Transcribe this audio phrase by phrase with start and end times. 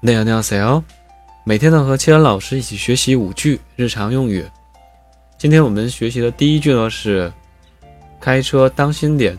[0.00, 0.82] 那样那样谁哦？
[1.44, 4.44] 每天呢和千恩老师一起学习五句日常用语。
[5.38, 7.32] 今天我们学习的第一句呢是
[8.20, 9.36] 开车当心点。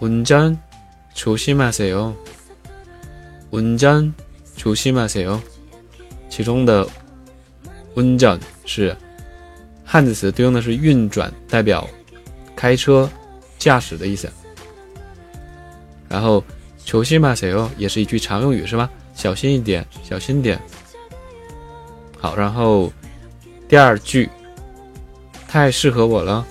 [0.00, 2.14] 운전조심하세 요。
[3.50, 5.40] 운전조심하세 요。
[6.30, 6.86] 其中的
[7.94, 8.96] 운전是
[9.84, 11.88] 汉字词，对应的是运转，代表
[12.54, 13.10] 开车
[13.58, 14.30] 驾驶的意思。
[16.08, 16.44] 然后
[16.84, 18.88] 조심하세 요， 也是一句常用语，是吧？
[19.14, 20.58] 小心一点，小心点。
[22.18, 22.90] 好，然后
[23.68, 24.30] 第二句，
[25.46, 26.46] 太适合我了。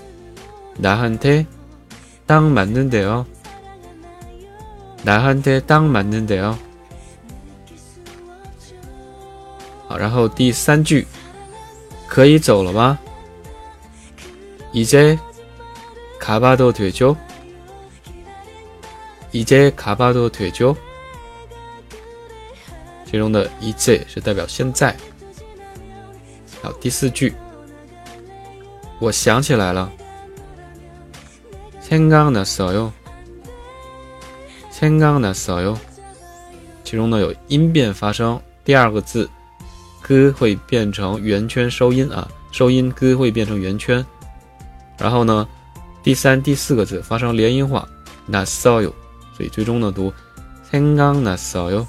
[0.80, 3.26] 나한테땅맞는데 요。
[5.04, 6.56] 나한테땅맞는데 요。
[9.88, 11.08] 好，然后第三句，
[12.08, 13.00] 可以走了吗？
[14.74, 17.16] 이제가봐도되 죠？
[19.32, 20.76] 이제가봐도되 죠？
[23.06, 24.96] 其中的이제是代表现在。
[26.62, 27.34] 好，第四句，
[29.00, 29.90] 我想起来了。
[31.82, 32.92] 생각났어 요。
[34.72, 35.78] 생각났어 요。
[36.84, 39.30] 其中呢有音变发生，第二个字
[40.02, 44.06] 그会变成圆圈收音啊，收音그会变成圆圈。
[44.98, 45.48] 然后呢，
[46.04, 47.86] 第三、第四个字发生连音化，
[48.30, 48.92] 났어 요，
[49.36, 50.14] 所以最终呢读
[50.72, 51.86] 생각났어 요。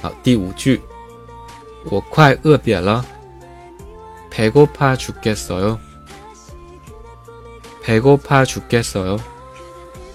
[0.00, 0.80] 好，第五句，
[1.90, 3.04] 我快饿扁了。
[4.30, 5.78] 배고파죽겠어 요。
[7.82, 9.20] 배고파죽겠어 요。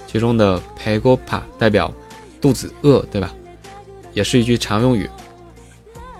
[0.07, 1.93] 其中的배고파代表
[2.39, 3.33] 肚子饿，对吧？
[4.13, 5.09] 也是一句常用语。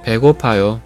[0.04, 0.80] 배고파 요。